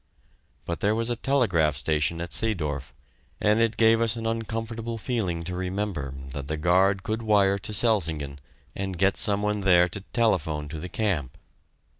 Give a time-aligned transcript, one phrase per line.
[0.65, 2.91] But there was a telegraph station at Seedorf,
[3.39, 7.71] and it gave us an uncomfortable feeling to remember that the guard could wire to
[7.71, 8.39] Selsingen
[8.75, 11.37] and get some one there to telephone to the camp.